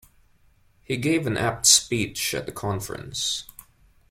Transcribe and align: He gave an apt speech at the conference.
He 0.83 0.97
gave 0.97 1.27
an 1.27 1.37
apt 1.37 1.67
speech 1.67 2.33
at 2.33 2.47
the 2.47 2.51
conference. 2.51 3.43